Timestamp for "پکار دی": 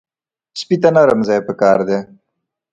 1.47-1.99